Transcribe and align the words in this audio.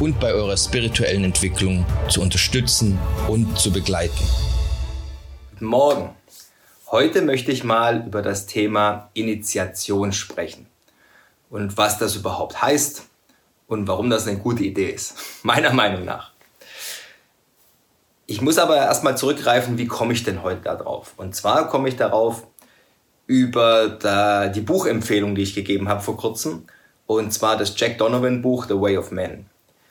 und 0.00 0.18
bei 0.18 0.32
eurer 0.32 0.56
spirituellen 0.56 1.24
Entwicklung 1.24 1.84
zu 2.08 2.22
unterstützen 2.22 2.98
und 3.28 3.58
zu 3.58 3.70
begleiten. 3.70 4.24
Guten 5.52 5.66
Morgen. 5.66 6.10
Heute 6.90 7.22
möchte 7.22 7.52
ich 7.52 7.62
mal 7.62 8.06
über 8.06 8.22
das 8.22 8.46
Thema 8.46 9.10
Initiation 9.12 10.12
sprechen 10.12 10.66
und 11.50 11.76
was 11.76 11.98
das 11.98 12.16
überhaupt 12.16 12.62
heißt 12.62 13.04
und 13.68 13.86
warum 13.86 14.10
das 14.10 14.26
eine 14.26 14.38
gute 14.38 14.64
Idee 14.64 14.90
ist, 14.90 15.14
meiner 15.42 15.72
Meinung 15.72 16.04
nach. 16.04 16.32
Ich 18.26 18.40
muss 18.40 18.58
aber 18.58 18.76
erstmal 18.76 19.16
zurückgreifen, 19.18 19.76
wie 19.76 19.86
komme 19.86 20.12
ich 20.14 20.22
denn 20.22 20.42
heute 20.42 20.62
darauf? 20.62 21.14
Und 21.16 21.34
zwar 21.34 21.68
komme 21.68 21.88
ich 21.88 21.96
darauf 21.96 22.46
über 23.26 24.50
die 24.54 24.60
Buchempfehlung, 24.60 25.34
die 25.34 25.42
ich 25.42 25.54
gegeben 25.54 25.88
habe 25.88 26.00
vor 26.00 26.16
kurzem, 26.16 26.64
und 27.06 27.32
zwar 27.32 27.56
das 27.56 27.74
Jack 27.76 27.98
Donovan 27.98 28.40
Buch 28.40 28.66
The 28.68 28.80
Way 28.80 28.96
of 28.96 29.10
Man. 29.10 29.49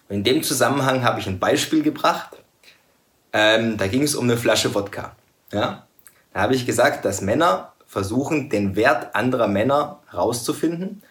Und 0.10 0.16
in 0.16 0.24
dem 0.24 0.44
Zusammenhang 0.44 1.04
habe 1.04 1.20
ich 1.20 1.28
ein 1.28 1.40
Beispiel 1.40 1.84
gebracht. 1.84 2.36
Ähm, 3.32 3.78
da 3.78 3.88
ging 3.88 4.02
es 4.02 4.16
um 4.16 4.26
eine 4.26 4.38
Flasche 4.38 4.74
Wodka. 4.74 5.16
Ja? 5.52 5.88
Da 6.34 6.42
habe 6.42 6.56
ich 6.56 6.66
gesagt, 6.66 7.06
dass 7.06 7.22
Männer 7.22 7.74
versuchen, 7.86 8.50
den 8.50 8.76
Wert 8.76 9.16
anderer 9.16 9.48
Männer 9.48 10.00
herauszufinden, 10.10 11.04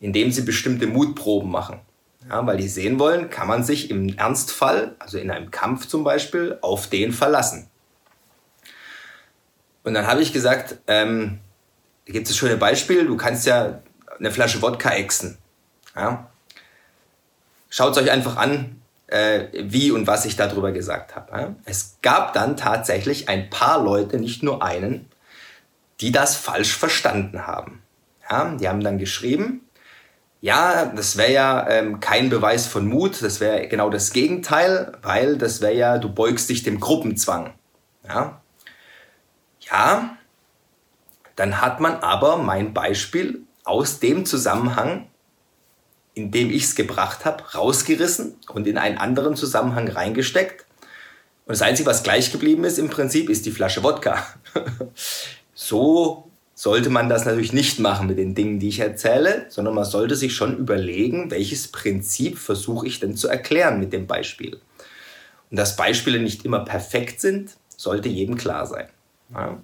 indem 0.00 0.30
sie 0.30 0.42
bestimmte 0.42 0.86
Mutproben 0.86 1.50
machen. 1.50 1.80
Ja, 2.28 2.46
weil 2.46 2.56
die 2.56 2.68
sehen 2.68 2.98
wollen, 2.98 3.28
kann 3.28 3.46
man 3.48 3.64
sich 3.64 3.90
im 3.90 4.16
Ernstfall, 4.16 4.96
also 4.98 5.18
in 5.18 5.30
einem 5.30 5.50
Kampf 5.50 5.86
zum 5.86 6.04
Beispiel, 6.04 6.58
auf 6.62 6.88
den 6.88 7.12
verlassen. 7.12 7.68
Und 9.82 9.92
dann 9.92 10.06
habe 10.06 10.22
ich 10.22 10.32
gesagt, 10.32 10.78
ähm, 10.86 11.40
da 12.06 12.12
gibt 12.12 12.26
es 12.26 12.32
das 12.32 12.38
schöne 12.38 12.56
Beispiel, 12.56 13.06
du 13.06 13.16
kannst 13.16 13.46
ja 13.46 13.82
eine 14.18 14.30
Flasche 14.30 14.62
Wodka 14.62 14.90
exen. 14.90 15.36
Ja? 15.94 16.30
Schaut 17.76 17.98
euch 17.98 18.08
einfach 18.12 18.36
an, 18.36 18.80
äh, 19.08 19.46
wie 19.52 19.90
und 19.90 20.06
was 20.06 20.26
ich 20.26 20.36
darüber 20.36 20.70
gesagt 20.70 21.16
habe. 21.16 21.56
Es 21.64 21.98
gab 22.02 22.32
dann 22.32 22.56
tatsächlich 22.56 23.28
ein 23.28 23.50
paar 23.50 23.82
Leute, 23.82 24.20
nicht 24.20 24.44
nur 24.44 24.62
einen, 24.62 25.06
die 26.00 26.12
das 26.12 26.36
falsch 26.36 26.76
verstanden 26.76 27.48
haben. 27.48 27.82
Ja? 28.30 28.54
Die 28.60 28.68
haben 28.68 28.80
dann 28.80 28.98
geschrieben, 28.98 29.68
ja, 30.40 30.84
das 30.84 31.16
wäre 31.16 31.32
ja 31.32 31.68
ähm, 31.68 31.98
kein 31.98 32.30
Beweis 32.30 32.68
von 32.68 32.86
Mut, 32.86 33.20
das 33.20 33.40
wäre 33.40 33.66
genau 33.66 33.90
das 33.90 34.12
Gegenteil, 34.12 34.92
weil 35.02 35.36
das 35.36 35.60
wäre 35.60 35.74
ja, 35.74 35.98
du 35.98 36.14
beugst 36.14 36.50
dich 36.50 36.62
dem 36.62 36.78
Gruppenzwang. 36.78 37.54
Ja? 38.06 38.40
ja, 39.58 40.16
dann 41.34 41.60
hat 41.60 41.80
man 41.80 41.96
aber 41.96 42.36
mein 42.36 42.72
Beispiel 42.72 43.42
aus 43.64 43.98
dem 43.98 44.26
Zusammenhang 44.26 45.08
in 46.14 46.30
dem 46.30 46.50
ich 46.50 46.64
es 46.64 46.74
gebracht 46.74 47.24
habe, 47.24 47.42
rausgerissen 47.54 48.36
und 48.48 48.66
in 48.66 48.78
einen 48.78 48.98
anderen 48.98 49.36
Zusammenhang 49.36 49.88
reingesteckt. 49.88 50.64
Und 51.46 51.52
das 51.52 51.62
Einzige, 51.62 51.88
was 51.88 52.02
gleich 52.02 52.32
geblieben 52.32 52.64
ist 52.64 52.78
im 52.78 52.88
Prinzip, 52.88 53.28
ist 53.28 53.44
die 53.46 53.50
Flasche 53.50 53.82
Wodka. 53.82 54.26
so 55.54 56.30
sollte 56.54 56.88
man 56.88 57.08
das 57.08 57.24
natürlich 57.24 57.52
nicht 57.52 57.80
machen 57.80 58.06
mit 58.06 58.16
den 58.16 58.34
Dingen, 58.34 58.60
die 58.60 58.68
ich 58.68 58.78
erzähle, 58.78 59.46
sondern 59.48 59.74
man 59.74 59.84
sollte 59.84 60.14
sich 60.14 60.34
schon 60.34 60.56
überlegen, 60.56 61.30
welches 61.30 61.68
Prinzip 61.68 62.38
versuche 62.38 62.86
ich 62.86 63.00
denn 63.00 63.16
zu 63.16 63.28
erklären 63.28 63.80
mit 63.80 63.92
dem 63.92 64.06
Beispiel. 64.06 64.60
Und 65.50 65.56
dass 65.56 65.76
Beispiele 65.76 66.20
nicht 66.20 66.44
immer 66.44 66.64
perfekt 66.64 67.20
sind, 67.20 67.56
sollte 67.76 68.08
jedem 68.08 68.36
klar 68.36 68.66
sein. 68.66 68.88
Ja. 69.32 69.60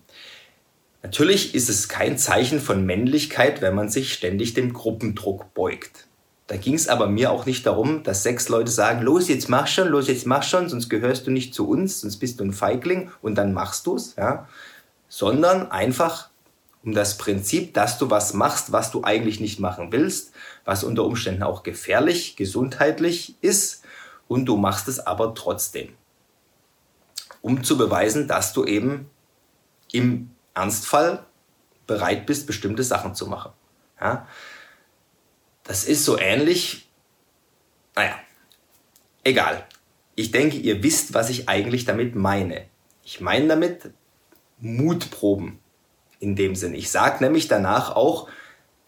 Natürlich 1.02 1.54
ist 1.54 1.70
es 1.70 1.88
kein 1.88 2.18
Zeichen 2.18 2.60
von 2.60 2.84
Männlichkeit, 2.84 3.62
wenn 3.62 3.74
man 3.74 3.88
sich 3.88 4.12
ständig 4.12 4.54
dem 4.54 4.72
Gruppendruck 4.72 5.54
beugt. 5.54 6.06
Da 6.50 6.56
ging 6.56 6.74
es 6.74 6.88
aber 6.88 7.06
mir 7.06 7.30
auch 7.30 7.46
nicht 7.46 7.64
darum, 7.64 8.02
dass 8.02 8.24
sechs 8.24 8.48
Leute 8.48 8.72
sagen, 8.72 9.02
los, 9.02 9.28
jetzt 9.28 9.48
mach 9.48 9.68
schon, 9.68 9.86
los, 9.86 10.08
jetzt 10.08 10.26
mach 10.26 10.42
schon, 10.42 10.68
sonst 10.68 10.88
gehörst 10.88 11.28
du 11.28 11.30
nicht 11.30 11.54
zu 11.54 11.68
uns, 11.68 12.00
sonst 12.00 12.16
bist 12.16 12.40
du 12.40 12.44
ein 12.44 12.52
Feigling 12.52 13.12
und 13.22 13.36
dann 13.36 13.52
machst 13.52 13.86
du 13.86 13.94
es, 13.94 14.16
ja? 14.16 14.48
sondern 15.08 15.70
einfach 15.70 16.28
um 16.82 16.92
das 16.92 17.18
Prinzip, 17.18 17.72
dass 17.74 17.98
du 17.98 18.10
was 18.10 18.34
machst, 18.34 18.72
was 18.72 18.90
du 18.90 19.04
eigentlich 19.04 19.38
nicht 19.38 19.60
machen 19.60 19.92
willst, 19.92 20.32
was 20.64 20.82
unter 20.82 21.04
Umständen 21.04 21.44
auch 21.44 21.62
gefährlich, 21.62 22.34
gesundheitlich 22.34 23.36
ist 23.40 23.84
und 24.26 24.46
du 24.46 24.56
machst 24.56 24.88
es 24.88 24.98
aber 24.98 25.36
trotzdem, 25.36 25.90
um 27.42 27.62
zu 27.62 27.78
beweisen, 27.78 28.26
dass 28.26 28.52
du 28.52 28.64
eben 28.64 29.08
im 29.92 30.32
Ernstfall 30.54 31.24
bereit 31.86 32.26
bist, 32.26 32.48
bestimmte 32.48 32.82
Sachen 32.82 33.14
zu 33.14 33.28
machen. 33.28 33.52
Ja? 34.00 34.26
Das 35.70 35.84
ist 35.84 36.04
so 36.04 36.18
ähnlich. 36.18 36.90
Naja, 37.94 38.16
egal. 39.22 39.64
Ich 40.16 40.32
denke, 40.32 40.56
ihr 40.56 40.82
wisst, 40.82 41.14
was 41.14 41.30
ich 41.30 41.48
eigentlich 41.48 41.84
damit 41.84 42.16
meine. 42.16 42.62
Ich 43.04 43.20
meine 43.20 43.46
damit 43.46 43.92
Mutproben 44.58 45.60
in 46.18 46.34
dem 46.34 46.56
Sinn. 46.56 46.74
Ich 46.74 46.90
sage 46.90 47.22
nämlich 47.22 47.46
danach 47.46 47.94
auch, 47.94 48.28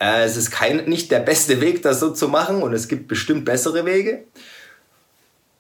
äh, 0.01 0.25
es 0.25 0.37
ist 0.37 0.51
kein, 0.51 0.87
nicht 0.87 1.13
der 1.13 1.21
beste 1.21 1.61
Weg, 1.61 1.83
das 1.83 2.01
so 2.01 2.11
zu 2.11 2.27
machen 2.27 2.65
und 2.65 2.73
es 2.73 2.89
gibt 2.89 3.07
bestimmt 3.07 3.45
bessere 3.45 3.87
Wege. 3.87 4.25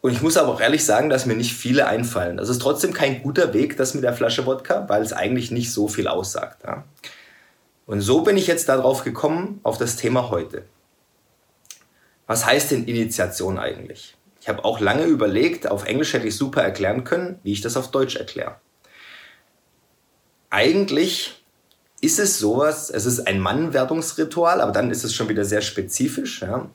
Und 0.00 0.10
ich 0.10 0.22
muss 0.22 0.36
aber 0.36 0.48
auch 0.48 0.60
ehrlich 0.60 0.84
sagen, 0.84 1.08
dass 1.08 1.24
mir 1.24 1.36
nicht 1.36 1.54
viele 1.54 1.86
einfallen. 1.86 2.36
Das 2.36 2.48
ist 2.48 2.60
trotzdem 2.60 2.92
kein 2.92 3.22
guter 3.22 3.54
Weg, 3.54 3.76
das 3.76 3.94
mit 3.94 4.02
der 4.02 4.14
Flasche 4.14 4.44
Wodka, 4.44 4.88
weil 4.88 5.02
es 5.02 5.12
eigentlich 5.12 5.52
nicht 5.52 5.70
so 5.70 5.86
viel 5.86 6.08
aussagt. 6.08 6.64
Ja? 6.64 6.82
Und 7.86 8.00
so 8.00 8.22
bin 8.22 8.36
ich 8.36 8.48
jetzt 8.48 8.68
darauf 8.68 9.04
gekommen, 9.04 9.60
auf 9.62 9.78
das 9.78 9.94
Thema 9.94 10.28
heute. 10.28 10.64
Was 12.32 12.46
heißt 12.46 12.70
denn 12.70 12.86
Initiation 12.86 13.58
eigentlich? 13.58 14.16
Ich 14.40 14.48
habe 14.48 14.64
auch 14.64 14.80
lange 14.80 15.04
überlegt, 15.04 15.70
auf 15.70 15.84
Englisch 15.84 16.14
hätte 16.14 16.26
ich 16.26 16.34
super 16.34 16.62
erklären 16.62 17.04
können, 17.04 17.38
wie 17.42 17.52
ich 17.52 17.60
das 17.60 17.76
auf 17.76 17.90
Deutsch 17.90 18.16
erkläre. 18.16 18.56
Eigentlich 20.48 21.44
ist 22.00 22.18
es 22.18 22.38
sowas, 22.38 22.88
es 22.88 23.04
ist 23.04 23.26
ein 23.26 23.38
Mannwerdungsritual, 23.38 24.62
aber 24.62 24.72
dann 24.72 24.90
ist 24.90 25.04
es 25.04 25.14
schon 25.14 25.28
wieder 25.28 25.44
sehr 25.44 25.60
spezifisch. 25.60 26.40
Ja. 26.40 26.70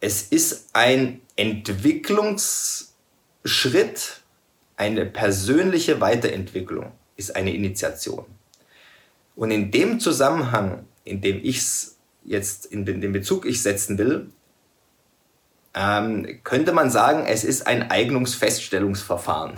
Es 0.00 0.22
ist 0.22 0.70
ein 0.72 1.20
Entwicklungsschritt, 1.36 4.22
eine 4.76 5.06
persönliche 5.06 6.00
Weiterentwicklung 6.00 6.90
ist 7.14 7.36
eine 7.36 7.54
Initiation. 7.54 8.24
Und 9.36 9.52
in 9.52 9.70
dem 9.70 10.00
Zusammenhang, 10.00 10.86
in 11.04 11.20
dem 11.20 11.38
ich 11.44 11.58
es 11.58 11.98
jetzt 12.24 12.66
in 12.66 12.84
den 12.84 13.12
Bezug 13.12 13.46
ich 13.46 13.62
setzen 13.62 13.98
will, 13.98 14.32
ähm, 15.76 16.40
könnte 16.42 16.72
man 16.72 16.90
sagen, 16.90 17.26
es 17.26 17.44
ist 17.44 17.66
ein 17.66 17.90
Eignungsfeststellungsverfahren. 17.90 19.54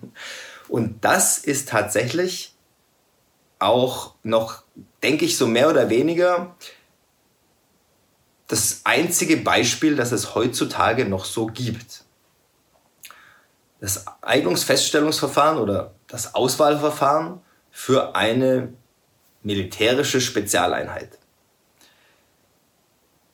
Und 0.68 1.04
das 1.04 1.38
ist 1.38 1.68
tatsächlich 1.68 2.54
auch 3.58 4.14
noch, 4.22 4.62
denke 5.02 5.24
ich, 5.24 5.36
so 5.36 5.48
mehr 5.48 5.68
oder 5.68 5.90
weniger 5.90 6.54
das 8.46 8.82
einzige 8.84 9.36
Beispiel, 9.36 9.96
das 9.96 10.12
es 10.12 10.36
heutzutage 10.36 11.04
noch 11.04 11.24
so 11.24 11.46
gibt. 11.46 12.04
Das 13.80 14.04
Eignungsfeststellungsverfahren 14.22 15.58
oder 15.58 15.92
das 16.06 16.34
Auswahlverfahren 16.34 17.40
für 17.70 18.14
eine 18.14 18.72
militärische 19.42 20.20
Spezialeinheit. 20.20 21.18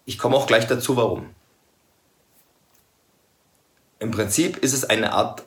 Ich 0.06 0.18
komme 0.18 0.36
auch 0.36 0.46
gleich 0.46 0.66
dazu, 0.66 0.96
warum. 0.96 1.34
Im 3.98 4.10
Prinzip 4.10 4.58
ist 4.58 4.72
es 4.72 4.84
eine 4.84 5.12
Art 5.12 5.44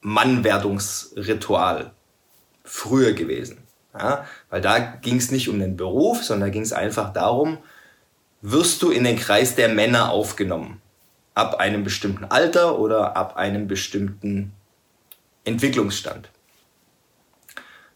Mannwerdungsritual 0.00 1.92
früher 2.64 3.12
gewesen. 3.12 3.58
Ja, 3.96 4.26
weil 4.50 4.60
da 4.60 4.78
ging 4.78 5.16
es 5.16 5.30
nicht 5.30 5.48
um 5.48 5.60
den 5.60 5.76
Beruf, 5.76 6.24
sondern 6.24 6.48
da 6.48 6.52
ging 6.52 6.62
es 6.62 6.72
einfach 6.72 7.12
darum, 7.12 7.58
wirst 8.42 8.82
du 8.82 8.90
in 8.90 9.04
den 9.04 9.16
Kreis 9.16 9.54
der 9.54 9.68
Männer 9.68 10.10
aufgenommen. 10.10 10.82
Ab 11.34 11.60
einem 11.60 11.84
bestimmten 11.84 12.24
Alter 12.24 12.78
oder 12.78 13.16
ab 13.16 13.36
einem 13.36 13.68
bestimmten 13.68 14.52
Entwicklungsstand. 15.44 16.28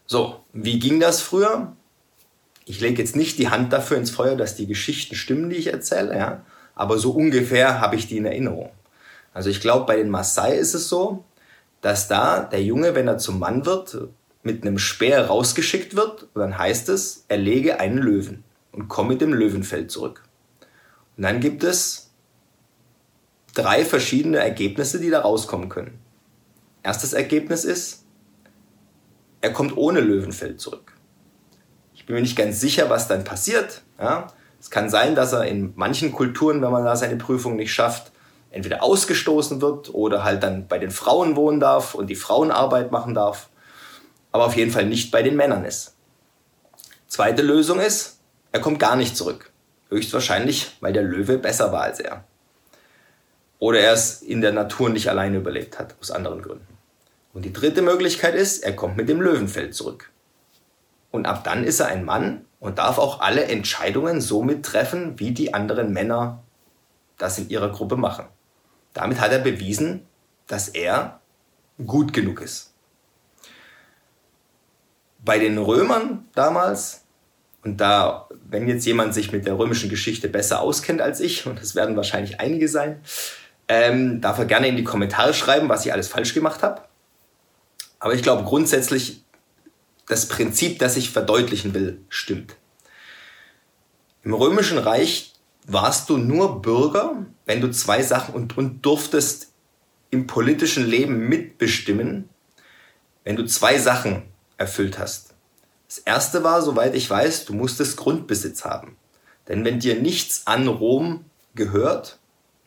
So, 0.05 0.43
wie 0.53 0.79
ging 0.79 0.99
das 0.99 1.21
früher? 1.21 1.75
Ich 2.65 2.79
lege 2.79 3.01
jetzt 3.01 3.15
nicht 3.15 3.37
die 3.37 3.49
Hand 3.49 3.73
dafür 3.73 3.97
ins 3.97 4.11
Feuer, 4.11 4.35
dass 4.35 4.55
die 4.55 4.67
Geschichten 4.67 5.15
stimmen, 5.15 5.49
die 5.49 5.57
ich 5.57 5.67
erzähle, 5.67 6.17
ja, 6.17 6.45
aber 6.75 6.97
so 6.97 7.11
ungefähr 7.11 7.81
habe 7.81 7.95
ich 7.95 8.07
die 8.07 8.17
in 8.17 8.25
Erinnerung. 8.25 8.71
Also 9.33 9.49
ich 9.49 9.61
glaube, 9.61 9.85
bei 9.85 9.97
den 9.97 10.09
Maasai 10.09 10.55
ist 10.55 10.73
es 10.73 10.89
so, 10.89 11.23
dass 11.81 12.07
da 12.07 12.41
der 12.41 12.63
Junge, 12.63 12.95
wenn 12.95 13.07
er 13.07 13.17
zum 13.17 13.39
Mann 13.39 13.65
wird, 13.65 13.97
mit 14.43 14.65
einem 14.65 14.79
Speer 14.79 15.27
rausgeschickt 15.27 15.95
wird. 15.95 16.23
Und 16.33 16.41
dann 16.41 16.57
heißt 16.57 16.89
es, 16.89 17.25
erlege 17.27 17.79
einen 17.79 17.97
Löwen 17.97 18.43
und 18.71 18.87
komm 18.87 19.09
mit 19.09 19.21
dem 19.21 19.33
Löwenfell 19.33 19.87
zurück. 19.87 20.23
Und 21.17 21.23
dann 21.23 21.39
gibt 21.39 21.63
es 21.63 22.11
drei 23.53 23.83
verschiedene 23.85 24.37
Ergebnisse, 24.37 24.99
die 24.99 25.09
da 25.09 25.21
rauskommen 25.21 25.69
können. 25.69 25.99
Erstes 26.83 27.13
Ergebnis 27.13 27.65
ist, 27.65 28.05
er 29.41 29.53
kommt 29.53 29.75
ohne 29.75 29.99
Löwenfell 29.99 30.57
zurück. 30.57 30.93
Ich 31.93 32.05
bin 32.05 32.15
mir 32.15 32.21
nicht 32.21 32.37
ganz 32.37 32.59
sicher, 32.59 32.89
was 32.89 33.07
dann 33.07 33.23
passiert. 33.23 33.83
Ja? 33.99 34.27
Es 34.59 34.69
kann 34.69 34.89
sein, 34.89 35.15
dass 35.15 35.33
er 35.33 35.45
in 35.45 35.73
manchen 35.75 36.11
Kulturen, 36.11 36.61
wenn 36.61 36.71
man 36.71 36.83
da 36.85 36.95
seine 36.95 37.17
Prüfung 37.17 37.55
nicht 37.55 37.73
schafft, 37.73 38.11
entweder 38.51 38.83
ausgestoßen 38.83 39.61
wird 39.61 39.93
oder 39.93 40.23
halt 40.23 40.43
dann 40.43 40.67
bei 40.67 40.79
den 40.79 40.91
Frauen 40.91 41.35
wohnen 41.35 41.59
darf 41.59 41.93
und 41.95 42.07
die 42.07 42.15
Frauenarbeit 42.15 42.91
machen 42.91 43.13
darf, 43.13 43.49
aber 44.31 44.45
auf 44.45 44.55
jeden 44.55 44.71
Fall 44.71 44.85
nicht 44.85 45.11
bei 45.11 45.23
den 45.23 45.35
Männern 45.35 45.65
ist. 45.65 45.95
Zweite 47.07 47.41
Lösung 47.41 47.79
ist, 47.79 48.19
er 48.51 48.61
kommt 48.61 48.79
gar 48.79 48.95
nicht 48.95 49.15
zurück. 49.15 49.51
Höchstwahrscheinlich, 49.89 50.77
weil 50.81 50.93
der 50.93 51.03
Löwe 51.03 51.37
besser 51.37 51.71
war 51.71 51.81
als 51.81 51.99
er. 51.99 52.23
Oder 53.57 53.79
er 53.79 53.93
es 53.93 54.21
in 54.21 54.41
der 54.41 54.53
Natur 54.53 54.89
nicht 54.89 55.09
alleine 55.09 55.37
überlebt 55.37 55.79
hat, 55.79 55.95
aus 55.99 56.11
anderen 56.11 56.41
Gründen. 56.41 56.77
Und 57.33 57.45
die 57.45 57.53
dritte 57.53 57.81
Möglichkeit 57.81 58.35
ist, 58.35 58.63
er 58.63 58.75
kommt 58.75 58.97
mit 58.97 59.09
dem 59.09 59.21
Löwenfell 59.21 59.71
zurück. 59.71 60.11
Und 61.11 61.25
ab 61.25 61.43
dann 61.43 61.63
ist 61.63 61.79
er 61.79 61.87
ein 61.87 62.05
Mann 62.05 62.45
und 62.59 62.77
darf 62.77 62.97
auch 62.97 63.21
alle 63.21 63.45
Entscheidungen 63.45 64.21
so 64.21 64.43
mittreffen, 64.43 65.19
wie 65.19 65.31
die 65.31 65.53
anderen 65.53 65.91
Männer 65.91 66.43
das 67.17 67.37
in 67.37 67.49
ihrer 67.49 67.69
Gruppe 67.69 67.97
machen. 67.97 68.25
Damit 68.99 69.21
hat 69.21 69.31
er 69.31 69.39
bewiesen, 69.39 70.05
dass 70.47 70.67
er 70.67 71.21
gut 71.85 72.11
genug 72.11 72.41
ist. 72.41 72.73
Bei 75.23 75.39
den 75.39 75.57
Römern 75.57 76.25
damals, 76.35 77.05
und 77.63 77.79
da, 77.79 78.27
wenn 78.49 78.67
jetzt 78.67 78.85
jemand 78.85 79.13
sich 79.13 79.31
mit 79.31 79.45
der 79.45 79.57
römischen 79.57 79.89
Geschichte 79.89 80.27
besser 80.27 80.59
auskennt 80.59 80.99
als 80.99 81.21
ich, 81.21 81.45
und 81.45 81.61
es 81.61 81.75
werden 81.75 81.95
wahrscheinlich 81.95 82.41
einige 82.41 82.67
sein, 82.67 82.99
ähm, 83.69 84.19
darf 84.19 84.37
er 84.37 84.45
gerne 84.45 84.67
in 84.67 84.75
die 84.75 84.83
Kommentare 84.83 85.33
schreiben, 85.33 85.69
was 85.69 85.85
ich 85.85 85.93
alles 85.93 86.09
falsch 86.09 86.33
gemacht 86.33 86.61
habe. 86.61 86.81
Aber 87.99 88.13
ich 88.13 88.21
glaube 88.21 88.43
grundsätzlich, 88.43 89.23
das 90.09 90.27
Prinzip, 90.27 90.77
das 90.79 90.97
ich 90.97 91.11
verdeutlichen 91.11 91.73
will, 91.73 92.01
stimmt. 92.09 92.57
Im 94.23 94.33
Römischen 94.33 94.77
Reich 94.77 95.38
warst 95.71 96.09
du 96.09 96.17
nur 96.17 96.61
Bürger, 96.61 97.25
wenn 97.45 97.61
du 97.61 97.71
zwei 97.71 98.01
Sachen 98.03 98.33
und, 98.33 98.57
und 98.57 98.81
durftest 98.85 99.51
im 100.09 100.27
politischen 100.27 100.85
Leben 100.85 101.29
mitbestimmen, 101.29 102.29
wenn 103.23 103.35
du 103.35 103.45
zwei 103.45 103.77
Sachen 103.77 104.23
erfüllt 104.57 104.97
hast. 104.97 105.33
Das 105.87 105.99
erste 105.99 106.43
war, 106.43 106.61
soweit 106.61 106.95
ich 106.95 107.09
weiß, 107.09 107.45
du 107.45 107.53
musstest 107.53 107.97
Grundbesitz 107.97 108.65
haben. 108.65 108.97
Denn 109.47 109.65
wenn 109.65 109.79
dir 109.79 109.99
nichts 109.99 110.45
an 110.45 110.67
Rom 110.67 111.25
gehört, 111.55 112.19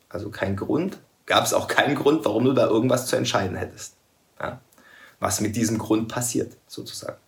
also 0.09 0.31
kein 0.31 0.57
Grund, 0.57 0.99
gab 1.27 1.45
es 1.45 1.55
auch 1.55 1.69
keinen 1.69 1.95
Grund, 1.95 2.25
warum 2.25 2.45
du 2.45 2.53
da 2.53 2.67
irgendwas 2.67 3.07
zu 3.07 3.17
entscheiden 3.17 3.57
hättest. 3.57 3.95
Ja? 4.41 4.61
Was 5.21 5.41
mit 5.41 5.55
diesem 5.55 5.79
Grund 5.79 6.09
passiert, 6.09 6.57
sozusagen. 6.67 7.19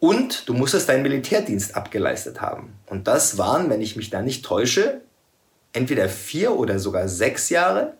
Und 0.00 0.48
du 0.48 0.54
musstest 0.54 0.88
deinen 0.88 1.02
Militärdienst 1.02 1.74
abgeleistet 1.74 2.40
haben. 2.40 2.74
Und 2.86 3.08
das 3.08 3.36
waren, 3.36 3.68
wenn 3.68 3.80
ich 3.80 3.96
mich 3.96 4.10
da 4.10 4.22
nicht 4.22 4.44
täusche, 4.44 5.00
entweder 5.72 6.08
vier 6.08 6.52
oder 6.52 6.78
sogar 6.78 7.08
sechs 7.08 7.50
Jahre. 7.50 7.94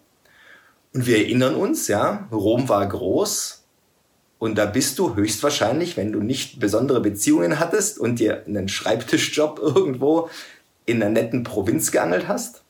Und 0.94 1.06
wir 1.06 1.18
erinnern 1.18 1.54
uns, 1.54 1.88
ja, 1.88 2.28
Rom 2.30 2.68
war 2.68 2.86
groß. 2.86 3.64
Und 4.38 4.56
da 4.56 4.66
bist 4.66 4.98
du 5.00 5.16
höchstwahrscheinlich, 5.16 5.96
wenn 5.96 6.12
du 6.12 6.20
nicht 6.20 6.60
besondere 6.60 7.00
Beziehungen 7.00 7.58
hattest 7.58 7.98
und 7.98 8.20
dir 8.20 8.44
einen 8.46 8.68
Schreibtischjob 8.68 9.58
irgendwo 9.62 10.30
in 10.86 11.02
einer 11.02 11.10
netten 11.10 11.42
Provinz 11.42 11.90
geangelt 11.90 12.28
hast, 12.28 12.62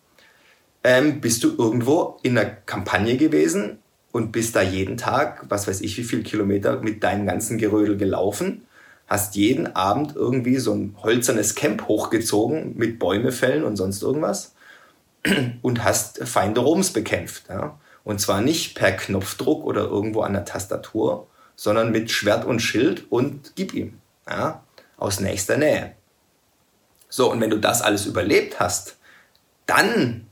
ähm, 0.83 1.21
bist 1.21 1.45
du 1.45 1.55
irgendwo 1.57 2.19
in 2.23 2.39
einer 2.39 2.49
Kampagne 2.49 3.19
gewesen 3.19 3.79
und 4.11 4.33
bist 4.33 4.57
da 4.57 4.63
jeden 4.63 4.97
Tag, 4.97 5.45
was 5.51 5.69
weiß 5.69 5.83
ich, 5.83 5.99
wie 5.99 6.05
viel 6.05 6.23
Kilometer 6.23 6.81
mit 6.81 7.05
deinem 7.05 7.27
ganzen 7.27 7.59
Gerödel 7.59 7.99
gelaufen 7.99 8.63
hast 9.09 9.35
jeden 9.37 9.75
Abend 9.75 10.15
irgendwie 10.15 10.59
so 10.59 10.75
ein 10.75 10.97
hölzernes 11.03 11.55
Camp 11.55 11.89
hochgezogen 11.89 12.77
mit 12.77 12.99
Bäume 12.99 13.33
fällen 13.33 13.65
und 13.65 13.77
sonst 13.77 14.03
irgendwas 14.03 14.55
und 15.63 15.83
hast 15.83 16.23
Feinde 16.29 16.61
Roms 16.61 16.93
bekämpft. 16.93 17.49
Ja? 17.49 17.81
Und 18.05 18.21
zwar 18.21 18.43
nicht 18.43 18.75
per 18.75 18.93
Knopfdruck 18.93 19.65
oder 19.65 19.83
irgendwo 19.83 20.21
an 20.21 20.35
der 20.35 20.45
Tastatur, 20.45 21.27
sondern 21.57 21.91
mit 21.91 22.11
Schwert 22.11 22.45
und 22.45 22.61
Schild 22.61 23.11
und 23.11 23.53
gib 23.57 23.73
ihm. 23.75 23.99
Ja? 24.29 24.63
Aus 24.99 25.21
nächster 25.21 25.57
Nähe. 25.57 25.95
So, 27.09 27.33
und 27.33 27.41
wenn 27.41 27.51
du 27.51 27.59
das 27.59 27.81
alles 27.81 28.05
überlebt 28.05 28.61
hast, 28.61 28.99
dann 29.65 30.27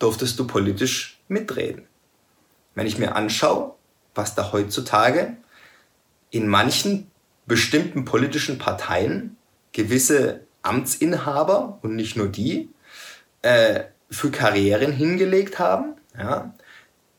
durftest 0.00 0.38
du 0.38 0.46
politisch 0.46 1.20
mitreden. 1.28 1.86
Wenn 2.74 2.86
ich 2.86 2.98
mir 2.98 3.14
anschaue, 3.14 3.74
was 4.14 4.34
da 4.34 4.52
heutzutage 4.52 5.36
in 6.30 6.48
manchen 6.48 7.10
bestimmten 7.46 8.04
politischen 8.04 8.58
Parteien 8.58 9.36
gewisse 9.72 10.40
Amtsinhaber 10.62 11.78
und 11.82 11.94
nicht 11.94 12.16
nur 12.16 12.28
die 12.28 12.70
äh, 13.42 13.84
für 14.10 14.30
Karrieren 14.30 14.92
hingelegt 14.92 15.58
haben, 15.58 15.94
ja, 16.18 16.54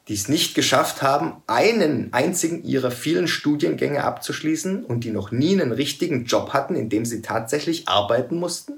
die 0.08 0.14
es 0.14 0.30
nicht 0.30 0.56
geschafft 0.56 1.02
haben, 1.02 1.42
einen 1.48 2.14
einzigen 2.14 2.64
ihrer 2.64 2.92
vielen 2.92 3.28
Studiengänge 3.28 4.04
abzuschließen 4.04 4.86
und 4.86 5.04
die 5.04 5.12
noch 5.12 5.32
nie 5.32 5.60
einen 5.60 5.74
richtigen 5.74 6.26
Job 6.26 6.54
hatten, 6.54 6.76
in 6.76 6.90
dem 6.90 7.06
sie 7.06 7.22
tatsächlich 7.22 7.88
arbeiten 7.90 8.38
mussten 8.38 8.74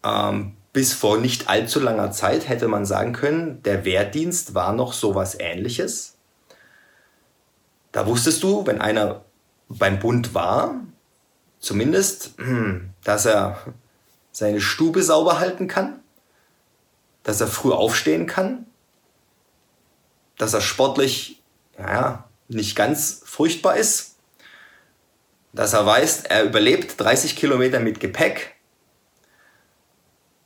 Ähm, 0.04 0.58
bis 0.74 0.94
vor 0.94 1.18
nicht 1.18 1.50
allzu 1.50 1.80
langer 1.80 2.12
Zeit 2.12 2.48
hätte 2.48 2.68
man 2.68 2.86
sagen 2.86 3.14
können, 3.14 3.62
der 3.64 3.84
Wehrdienst 3.84 4.56
war 4.56 4.74
noch 4.74 4.94
sowas 4.94 5.38
ähnliches. 5.38 6.16
Da 7.92 8.08
wusstest 8.08 8.42
du, 8.44 8.66
wenn 8.66 8.80
einer 8.80 9.26
beim 9.68 10.00
Bund 10.00 10.34
war, 10.34 10.76
zumindest, 11.60 12.36
dass 13.04 13.26
er 13.26 13.58
seine 14.32 14.62
Stube 14.62 15.04
sauber 15.04 15.40
halten 15.40 15.68
kann, 15.68 16.00
dass 17.24 17.42
er 17.42 17.48
früh 17.48 17.72
aufstehen 17.72 18.28
kann, 18.28 18.66
dass 20.38 20.54
er 20.54 20.62
sportlich, 20.62 21.42
ja, 21.78 22.30
nicht 22.48 22.76
ganz 22.76 23.22
furchtbar 23.26 23.76
ist, 23.78 24.16
dass 25.54 25.74
er 25.74 25.86
weiß, 25.86 26.24
er 26.24 26.44
überlebt 26.46 27.00
30 27.00 27.36
Kilometer 27.36 27.80
mit 27.80 28.00
Gepäck, 28.00 28.56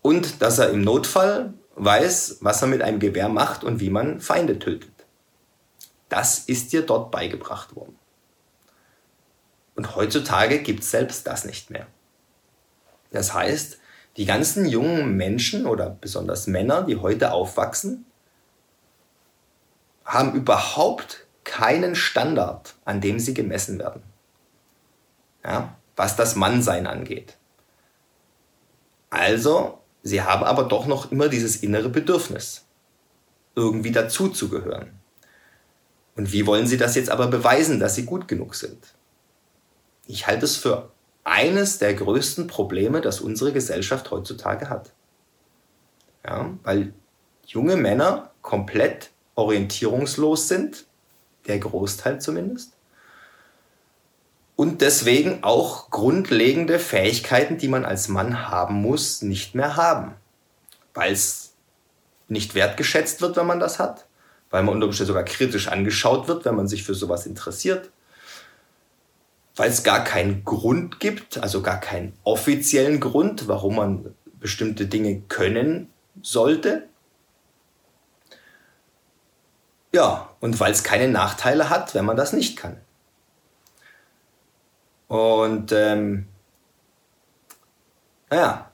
und 0.05 0.43
dass 0.43 0.59
er 0.59 0.69
im 0.69 0.81
Notfall 0.81 1.55
weiß, 1.77 2.37
was 2.41 2.61
er 2.61 2.67
mit 2.67 2.83
einem 2.83 2.99
Gewehr 2.99 3.27
macht 3.27 3.63
und 3.63 3.79
wie 3.79 3.89
man 3.89 4.21
Feinde 4.21 4.59
tötet. 4.59 4.93
Das 6.09 6.37
ist 6.37 6.71
dir 6.71 6.83
dort 6.83 7.09
beigebracht 7.09 7.75
worden. 7.75 7.97
Und 9.73 9.95
heutzutage 9.95 10.59
gibt 10.59 10.83
es 10.83 10.91
selbst 10.91 11.25
das 11.25 11.43
nicht 11.43 11.71
mehr. 11.71 11.87
Das 13.09 13.33
heißt, 13.33 13.79
die 14.17 14.27
ganzen 14.27 14.67
jungen 14.67 15.17
Menschen 15.17 15.65
oder 15.65 15.89
besonders 15.89 16.45
Männer, 16.45 16.83
die 16.83 16.97
heute 16.97 17.31
aufwachsen, 17.31 18.05
haben 20.05 20.35
überhaupt 20.35 21.25
keinen 21.43 21.95
Standard, 21.95 22.75
an 22.85 23.01
dem 23.01 23.19
sie 23.19 23.33
gemessen 23.33 23.79
werden. 23.79 24.03
Ja, 25.43 25.75
was 25.95 26.15
das 26.15 26.35
Mannsein 26.35 26.85
angeht. 26.85 27.37
Also 29.09 29.79
Sie 30.07 30.21
haben 30.21 30.43
aber 30.43 30.65
doch 30.65 30.85
noch 30.85 31.11
immer 31.11 31.29
dieses 31.29 31.63
innere 31.63 31.89
Bedürfnis, 31.89 32.67
irgendwie 33.55 33.91
dazuzugehören. 33.91 34.91
Und 36.15 36.31
wie 36.31 36.45
wollen 36.45 36.67
Sie 36.67 36.77
das 36.77 36.93
jetzt 36.93 37.09
aber 37.09 37.25
beweisen, 37.25 37.79
dass 37.79 37.95
Sie 37.95 38.05
gut 38.05 38.27
genug 38.27 38.53
sind? 38.53 38.93
Ich 40.05 40.27
halte 40.27 40.45
es 40.45 40.57
für 40.57 40.91
eines 41.23 41.79
der 41.79 41.95
größten 41.95 42.45
Probleme, 42.45 43.01
das 43.01 43.19
unsere 43.19 43.51
Gesellschaft 43.51 44.11
heutzutage 44.11 44.69
hat. 44.69 44.93
Ja, 46.23 46.51
weil 46.61 46.93
junge 47.47 47.75
Männer 47.75 48.29
komplett 48.43 49.09
orientierungslos 49.33 50.47
sind, 50.47 50.85
der 51.47 51.57
Großteil 51.57 52.21
zumindest. 52.21 52.74
Und 54.55 54.81
deswegen 54.81 55.43
auch 55.43 55.89
grundlegende 55.89 56.79
Fähigkeiten, 56.79 57.57
die 57.57 57.67
man 57.67 57.83
als 57.83 58.07
Mann 58.07 58.49
haben 58.49 58.75
muss, 58.75 59.21
nicht 59.21 59.53
mehr 59.53 59.75
haben. 59.75 60.15
Weil 60.93 61.11
es 61.11 61.53
nicht 62.29 62.55
wertgeschätzt 62.55 63.21
wird, 63.21 63.35
wenn 63.35 63.47
man 63.47 63.59
das 63.59 63.79
hat. 63.79 64.05
Weil 64.49 64.63
man 64.63 64.75
unter 64.75 64.87
Umständen 64.87 65.09
sogar 65.09 65.25
kritisch 65.25 65.67
angeschaut 65.67 66.27
wird, 66.27 66.45
wenn 66.45 66.55
man 66.55 66.69
sich 66.69 66.83
für 66.83 66.95
sowas 66.95 67.25
interessiert. 67.25 67.89
Weil 69.57 69.69
es 69.69 69.83
gar 69.83 70.03
keinen 70.03 70.45
Grund 70.45 70.99
gibt, 70.99 71.37
also 71.37 71.61
gar 71.61 71.79
keinen 71.79 72.13
offiziellen 72.23 73.01
Grund, 73.01 73.47
warum 73.49 73.75
man 73.75 74.15
bestimmte 74.39 74.85
Dinge 74.85 75.21
können 75.27 75.89
sollte. 76.21 76.87
Ja, 79.91 80.29
und 80.39 80.59
weil 80.59 80.71
es 80.71 80.83
keine 80.83 81.07
Nachteile 81.09 81.69
hat, 81.69 81.95
wenn 81.95 82.05
man 82.05 82.17
das 82.17 82.33
nicht 82.33 82.57
kann. 82.57 82.77
Und 85.07 85.71
ähm, 85.71 86.27
naja, 88.29 88.71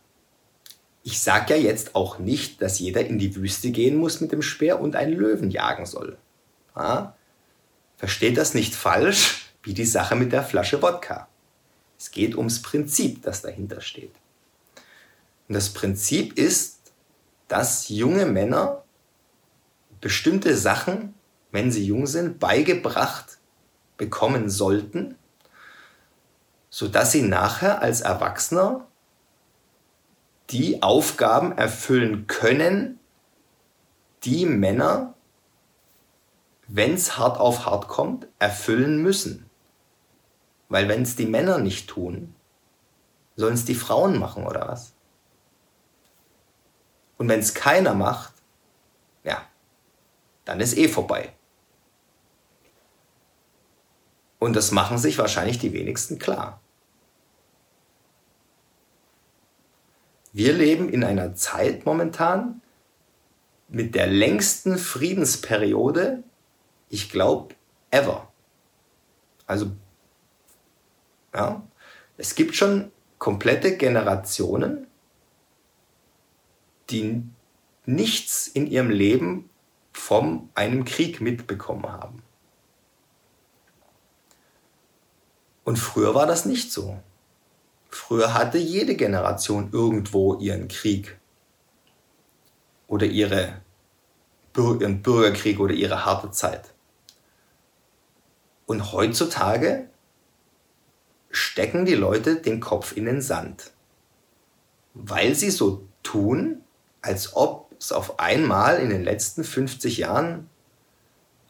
ich 1.04 1.22
sage 1.22 1.56
ja 1.56 1.60
jetzt 1.60 1.96
auch 1.96 2.20
nicht, 2.20 2.62
dass 2.62 2.80
jeder 2.80 3.06
in 3.06 3.20
die 3.20 3.36
Wüste 3.36 3.72
gehen 3.72 3.98
muss 3.98 4.22
mit 4.22 4.32
dem 4.32 4.42
Speer 4.42 4.80
und 4.80 4.96
einen 4.96 5.14
Löwen 5.14 5.52
jagen 5.52 5.86
soll. 5.86 6.18
Ja? 6.76 7.16
Versteht 7.98 8.38
das 8.38 8.54
nicht 8.54 8.76
falsch, 8.76 9.54
wie 9.64 9.74
die 9.74 9.86
Sache 9.86 10.16
mit 10.16 10.32
der 10.32 10.44
Flasche 10.44 10.82
Wodka. 10.82 11.28
Es 11.98 12.12
geht 12.12 12.36
ums 12.36 12.62
Prinzip, 12.62 13.22
das 13.24 13.42
dahinter 13.42 13.82
steht. 13.82 14.14
Und 15.48 15.56
das 15.56 15.70
Prinzip 15.70 16.38
ist, 16.38 16.80
dass 17.48 17.90
junge 17.90 18.26
Männer 18.26 18.84
bestimmte 20.00 20.56
Sachen, 20.58 21.14
wenn 21.52 21.72
sie 21.72 21.86
jung 21.86 22.08
sind, 22.08 22.40
beigebracht 22.40 23.38
bekommen 23.98 24.50
sollten, 24.50 25.16
sodass 26.72 27.12
sie 27.12 27.22
nachher 27.22 27.82
als 27.82 28.02
Erwachsener 28.02 28.88
die 30.50 30.82
Aufgaben 30.82 31.52
erfüllen 31.58 32.28
können, 32.28 33.00
die 34.24 34.46
Männer, 34.46 35.14
wenn 36.68 36.94
es 36.94 37.18
hart 37.18 37.40
auf 37.40 37.66
hart 37.66 37.88
kommt, 37.90 38.28
erfüllen 38.40 39.02
müssen. 39.04 39.50
Weil 40.70 40.88
wenn 40.88 41.02
es 41.02 41.18
die 41.18 41.26
Männer 41.26 41.58
nicht 41.58 41.90
tun, 41.90 42.34
sollen 43.36 43.56
es 43.56 43.66
die 43.66 43.76
Frauen 43.76 44.18
machen 44.18 44.46
oder 44.46 44.68
was? 44.68 44.94
Und 47.18 47.28
wenn 47.28 47.42
es 47.42 47.54
keiner 47.54 47.94
macht, 47.94 48.34
ja, 49.24 49.46
dann 50.46 50.62
ist 50.62 50.78
eh 50.78 50.88
vorbei. 50.88 51.34
Und 54.40 54.56
das 54.56 54.72
machen 54.72 54.98
sich 54.98 55.18
wahrscheinlich 55.18 55.60
die 55.60 55.74
wenigsten 55.74 56.18
klar. 56.18 56.61
Wir 60.34 60.54
leben 60.54 60.90
in 60.90 61.04
einer 61.04 61.36
Zeit 61.36 61.86
momentan 61.86 62.62
mit 63.68 63.96
der 63.96 64.08
längsten 64.08 64.78
Friedensperiode, 64.78 66.24
ich 66.90 67.10
glaube, 67.10 67.56
ever. 67.90 68.32
Also, 69.46 69.72
ja, 71.34 71.62
es 72.18 72.36
gibt 72.36 72.56
schon 72.56 72.92
komplette 73.18 73.78
Generationen, 73.78 74.88
die 76.90 77.24
nichts 77.86 78.48
in 78.48 78.68
ihrem 78.68 78.90
Leben 78.90 79.50
von 79.94 80.50
einem 80.56 80.86
Krieg 80.86 81.22
mitbekommen 81.22 81.92
haben. 81.92 82.24
Und 85.64 85.78
früher 85.78 86.16
war 86.16 86.26
das 86.26 86.46
nicht 86.46 86.72
so. 86.72 87.00
Früher 87.92 88.34
hatte 88.34 88.58
jede 88.58 88.96
Generation 88.96 89.70
irgendwo 89.74 90.36
ihren 90.40 90.70
Krieg 90.70 91.20
oder 92.88 93.06
ihre, 93.06 93.62
ihren 94.56 95.02
Bürgerkrieg 95.02 95.60
oder 95.60 95.74
ihre 95.74 96.06
harte 96.06 96.32
Zeit. 96.32 96.74
Und 98.66 98.94
heutzutage 98.94 99.90
stecken 101.30 101.86
die 101.86 101.96
Leute 101.96 102.38
den 102.38 102.62
Kopf 102.62 102.96
in 102.96 103.06
den 103.06 103.22
Sand, 103.22 103.72
weil 104.94 105.36
sie 105.36 105.52
so 105.52 105.88
tun, 106.02 106.64
als 107.02 107.36
ob 107.36 107.72
es 107.78 107.92
auf 107.92 108.20
einmal 108.20 108.78
in 108.80 108.90
den 108.90 109.04
letzten 109.04 109.44
50 109.44 109.98
Jahren 109.98 110.50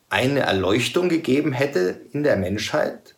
eine 0.10 0.41
Erleuchtung 0.41 1.07
gegeben 1.07 1.53
hätte 1.53 2.01
in 2.12 2.24
der 2.24 2.38
Menschheit 2.38 3.15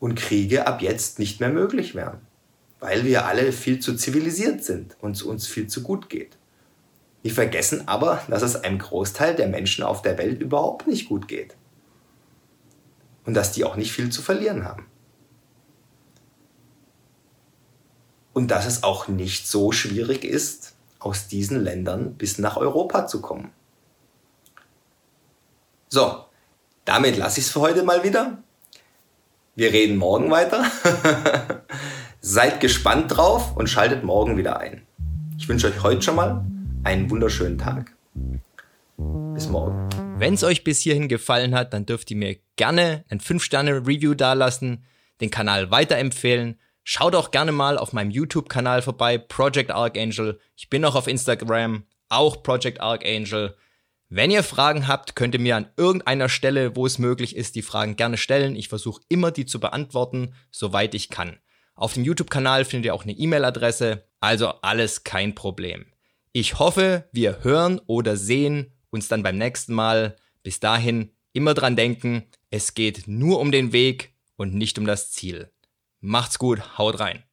und 0.00 0.16
Kriege 0.16 0.66
ab 0.66 0.82
jetzt 0.82 1.18
nicht 1.18 1.40
mehr 1.40 1.50
möglich 1.50 1.94
wären, 1.94 2.25
weil 2.80 3.04
wir 3.04 3.26
alle 3.26 3.52
viel 3.52 3.80
zu 3.80 3.94
zivilisiert 3.94 4.64
sind 4.64 4.96
und 5.00 5.16
es 5.16 5.22
uns 5.22 5.46
viel 5.46 5.66
zu 5.66 5.82
gut 5.82 6.08
geht. 6.08 6.36
Wir 7.22 7.32
vergessen 7.32 7.88
aber, 7.88 8.22
dass 8.28 8.42
es 8.42 8.56
einem 8.56 8.78
Großteil 8.78 9.34
der 9.34 9.48
Menschen 9.48 9.82
auf 9.82 10.02
der 10.02 10.18
Welt 10.18 10.40
überhaupt 10.40 10.86
nicht 10.86 11.08
gut 11.08 11.26
geht 11.26 11.56
und 13.24 13.34
dass 13.34 13.52
die 13.52 13.64
auch 13.64 13.76
nicht 13.76 13.92
viel 13.92 14.10
zu 14.10 14.22
verlieren 14.22 14.64
haben. 14.64 14.86
Und 18.32 18.50
dass 18.50 18.66
es 18.66 18.82
auch 18.82 19.08
nicht 19.08 19.48
so 19.48 19.72
schwierig 19.72 20.24
ist, 20.24 20.74
aus 20.98 21.26
diesen 21.26 21.62
Ländern 21.62 22.14
bis 22.14 22.38
nach 22.38 22.56
Europa 22.56 23.06
zu 23.06 23.20
kommen. 23.20 23.50
So, 25.88 26.24
damit 26.84 27.16
lasse 27.16 27.40
ich 27.40 27.46
es 27.46 27.52
für 27.52 27.60
heute 27.60 27.82
mal 27.82 28.04
wieder. 28.04 28.38
Wir 29.54 29.72
reden 29.72 29.96
morgen 29.96 30.30
weiter. 30.30 30.64
Seid 32.28 32.58
gespannt 32.58 33.16
drauf 33.16 33.56
und 33.56 33.68
schaltet 33.68 34.02
morgen 34.02 34.36
wieder 34.36 34.58
ein. 34.58 34.84
Ich 35.38 35.48
wünsche 35.48 35.68
euch 35.68 35.80
heute 35.84 36.02
schon 36.02 36.16
mal 36.16 36.44
einen 36.82 37.08
wunderschönen 37.08 37.56
Tag. 37.56 37.94
Bis 38.96 39.48
morgen. 39.48 39.88
Wenn 40.18 40.34
es 40.34 40.42
euch 40.42 40.64
bis 40.64 40.80
hierhin 40.80 41.06
gefallen 41.06 41.54
hat, 41.54 41.72
dann 41.72 41.86
dürft 41.86 42.10
ihr 42.10 42.16
mir 42.16 42.36
gerne 42.56 43.04
ein 43.10 43.20
5-Sterne-Review 43.20 44.14
dalassen, 44.14 44.82
den 45.20 45.30
Kanal 45.30 45.70
weiterempfehlen. 45.70 46.58
Schaut 46.82 47.14
auch 47.14 47.30
gerne 47.30 47.52
mal 47.52 47.78
auf 47.78 47.92
meinem 47.92 48.10
YouTube-Kanal 48.10 48.82
vorbei, 48.82 49.18
Project 49.18 49.70
Archangel. 49.70 50.40
Ich 50.56 50.68
bin 50.68 50.84
auch 50.84 50.96
auf 50.96 51.06
Instagram, 51.06 51.84
auch 52.08 52.42
Project 52.42 52.80
Archangel. 52.80 53.56
Wenn 54.08 54.32
ihr 54.32 54.42
Fragen 54.42 54.88
habt, 54.88 55.14
könnt 55.14 55.34
ihr 55.34 55.40
mir 55.40 55.54
an 55.54 55.70
irgendeiner 55.76 56.28
Stelle, 56.28 56.74
wo 56.74 56.86
es 56.86 56.98
möglich 56.98 57.36
ist, 57.36 57.54
die 57.54 57.62
Fragen 57.62 57.94
gerne 57.94 58.16
stellen. 58.16 58.56
Ich 58.56 58.68
versuche 58.68 59.02
immer, 59.08 59.30
die 59.30 59.46
zu 59.46 59.60
beantworten, 59.60 60.34
soweit 60.50 60.92
ich 60.96 61.08
kann. 61.08 61.38
Auf 61.76 61.92
dem 61.92 62.04
YouTube-Kanal 62.04 62.64
findet 62.64 62.86
ihr 62.86 62.94
auch 62.94 63.04
eine 63.04 63.12
E-Mail-Adresse, 63.12 64.02
also 64.18 64.48
alles 64.62 65.04
kein 65.04 65.34
Problem. 65.34 65.84
Ich 66.32 66.58
hoffe, 66.58 67.06
wir 67.12 67.44
hören 67.44 67.80
oder 67.86 68.16
sehen 68.16 68.72
uns 68.88 69.08
dann 69.08 69.22
beim 69.22 69.36
nächsten 69.36 69.74
Mal. 69.74 70.16
Bis 70.42 70.58
dahin 70.58 71.10
immer 71.34 71.52
dran 71.52 71.76
denken, 71.76 72.24
es 72.48 72.72
geht 72.72 73.06
nur 73.06 73.40
um 73.40 73.52
den 73.52 73.74
Weg 73.74 74.14
und 74.36 74.54
nicht 74.54 74.78
um 74.78 74.86
das 74.86 75.10
Ziel. 75.10 75.52
Macht's 76.00 76.38
gut, 76.38 76.78
haut 76.78 76.98
rein. 76.98 77.24